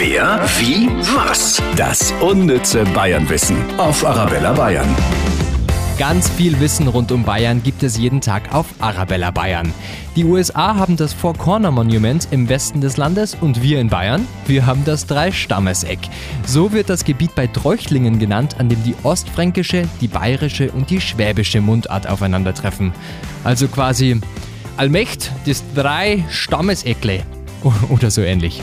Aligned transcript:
Wer, 0.00 0.40
wie, 0.60 0.88
was? 1.16 1.60
Das 1.74 2.14
unnütze 2.20 2.84
Bayernwissen 2.94 3.56
auf 3.80 4.06
Arabella 4.06 4.52
Bayern. 4.52 4.86
Ganz 5.98 6.28
viel 6.30 6.60
Wissen 6.60 6.86
rund 6.86 7.10
um 7.10 7.24
Bayern 7.24 7.64
gibt 7.64 7.82
es 7.82 7.98
jeden 7.98 8.20
Tag 8.20 8.54
auf 8.54 8.66
Arabella 8.78 9.32
Bayern. 9.32 9.74
Die 10.14 10.22
USA 10.22 10.76
haben 10.76 10.96
das 10.96 11.12
Four 11.12 11.34
Corner 11.34 11.72
Monument 11.72 12.28
im 12.30 12.48
Westen 12.48 12.80
des 12.80 12.96
Landes 12.96 13.36
und 13.40 13.60
wir 13.60 13.80
in 13.80 13.88
Bayern, 13.88 14.24
wir 14.46 14.66
haben 14.66 14.84
das 14.84 15.04
Dreistammeseck. 15.06 15.98
So 16.46 16.70
wird 16.70 16.90
das 16.90 17.04
Gebiet 17.04 17.34
bei 17.34 17.48
Treuchtlingen 17.48 18.20
genannt, 18.20 18.54
an 18.60 18.68
dem 18.68 18.80
die 18.84 18.94
ostfränkische, 19.02 19.88
die 20.00 20.06
bayerische 20.06 20.70
und 20.70 20.90
die 20.90 21.00
schwäbische 21.00 21.60
Mundart 21.60 22.06
aufeinandertreffen. 22.06 22.92
Also 23.42 23.66
quasi 23.66 24.20
Allmächt 24.76 25.32
das 25.44 25.64
Drei-Stammeseckle 25.74 27.24
oder 27.88 28.12
so 28.12 28.20
ähnlich. 28.20 28.62